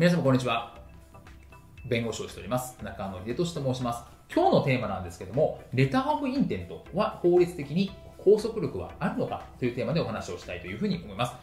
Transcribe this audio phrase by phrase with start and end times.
[0.00, 0.78] 皆様こんにちは。
[1.84, 2.74] 弁護士をしております。
[2.82, 4.02] 中野秀俊と申します。
[4.34, 11.34] 今日のテーマなんですけども、レターオブインテントは法律的に拘束力はあるのかというテーマでお話をしたいというふうに思います。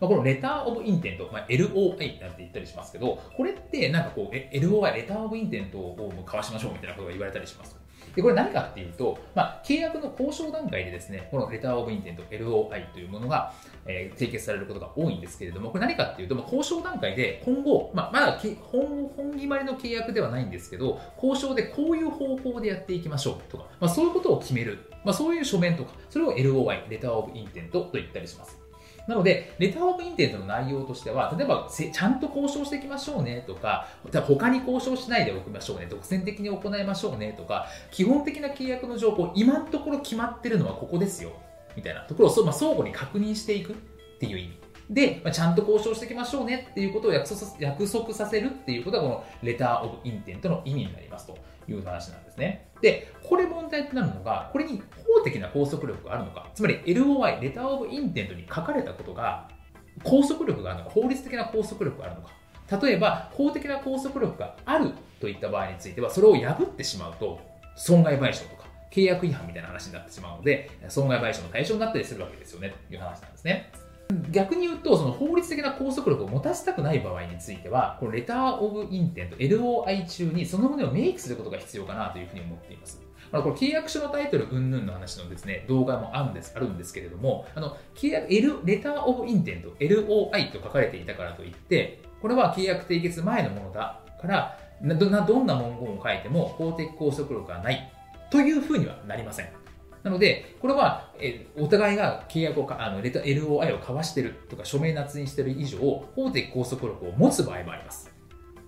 [0.00, 7.79] ま、このレターオブインテント、まあ、LOI なんて言ったりしますけど、これってなんかこう、LOI、レターオブインテントを交わしましょうみたいなことが言われたりします。
[8.14, 13.52] で、これ何かっていうと、まあ、契約の交渉段階でですね、このレターオブインテント、LOI というものが、
[13.86, 18.40] えー、締結されることが多いんですけれども、これ何かっていうと、まあ、交渉段階で今後、まあ、まだ
[18.72, 28.59] 本本決まりの契約ではないんですけど、交渉でこういう方法でやっていきましょうとか、まあ、そういうことを決める、まあ、そういう書面とか、それを LOI、レターオブインテントと言ったりします。
[29.10, 33.88] なので、レターオブインテントの内容としては、例えば、ちゃんと交渉していきましょうねとか、
[34.24, 41.32] 他に交渉しないでおきましょうね、独占的に行いましょうねとか、基本的な契約の情報、今のところ決まってるのはここですよ、
[41.74, 43.76] みたいなところを、まあ、相互に確認していくっ
[44.20, 44.69] ていう意味。
[44.90, 51.38] で、まあ、ちゃんと交渉していきましょうねっていうことを約束約束させるっていうことが、このレターオブインテントの意味になりますと
[51.68, 52.68] いう話なんですね。
[52.82, 54.82] で、これ問題となるのが、これに
[55.16, 59.48] 法的な拘束力があるのか、つまり LOI、レターオブインテントに書かれたことが
[60.02, 62.84] 拘束力があるのか、法律的な拘束力があるのか。
[62.84, 67.40] 例えば、法的な拘束力があるといった場合については、それを破ってしまうと、
[67.76, 73.70] 損害賠償とか、契約違反みたいな話になってしまうので、損害賠償の対象になったりするわけですよね、という話なんですね。
[74.30, 83.02] 逆に言うと、その法律的な拘束力を持たせたくない場合については、このレターオブインテント、LOI 中にその旨を明記することが必要かなというふうに思っています。
[83.32, 97.92] まあ、これ契約書のタイトル云々の話のですね、動画もあるんです、あるんですけれども、あの、契約、L、レターオブインテント、LOI と書かれていたからといって、これは契約締結前のものだから、どどんな文言を書いても法的拘束力がない
[98.30, 99.48] というふうにはなりません。
[100.02, 108.10] なので、これは、えお互いが契約をか、あの、レタ、LOI を交わしてるとか、署名捺印してる以上、法的拘束力を持つ場合もあります。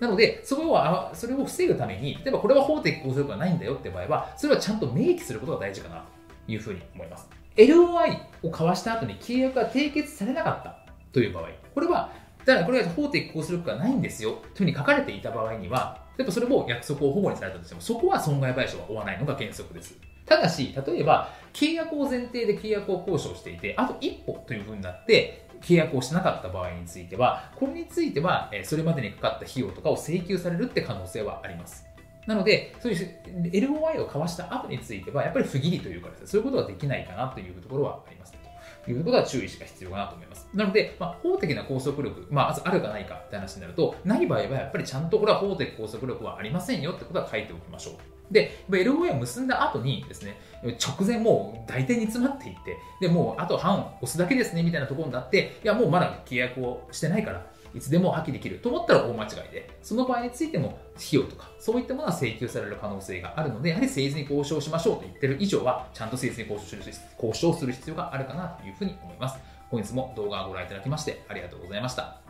[0.00, 6.04] なので、それを、それを防ぐために、例えばこれは法的拘束がないんだよって場合は、それはちゃんと明記することが大事かな
[6.46, 7.28] というふうに思います。
[7.56, 12.10] LOI を交わした後に契約が締結されなかったという場合、これは、
[12.50, 19.96] だからこれは法的拘束力がないんですよというふうに書かれていた場合には、例えばそれも約束を保護にされたとしても、そこは損害賠償は負わないのが原則です。
[20.26, 31.86] ただし、例えば、契約を前提で契約を交渉していて、あと一歩というふうになって、契約をしなかった場合については、これについては、それまでにかかった費用とかを請求されるって可能性はあります。
[32.26, 33.20] なので、そういう
[33.52, 38.39] LOI を交わした後については、やっぱり不義理というかですね、そういうことができないかなというところはあります。
[38.88, 40.48] いうことは注意しか必要かなと思います。
[40.54, 47.94] なので、まあ、法的な拘束力、まあ、あるかないかって話になると、ない場合はやっぱりちゃんとこれは法的拘束力はありませんよってことは書いておきましょう。
[48.30, 66.82] で、LOA を結んだ後にですね、直前もう大体に詰まっていって、で、もうあと半押すだけですねみたいなところになって、いや、もうまだ契約をしてないから、いつでも破棄できると思ったら大間違いで、その場合についても費用とか、そういったものは請求される可能性があるので、やはり誠実に交渉しましょうと言ってる以上は、ちゃんと誠実に交渉する
[67.22, 69.38] 交渉する必要があるかなというふうに思います。
[69.70, 72.29] 本日も動画をご覧いただきましてありがとうございました。